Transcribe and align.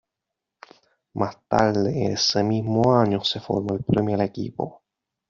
Más 1.13 1.37
tarde, 1.47 2.11
ese 2.11 2.41
mismo 2.43 2.95
año, 2.97 3.23
se 3.23 3.39
formó 3.39 3.75
el 3.75 3.83
primer 3.83 4.19
equipo. 4.21 4.81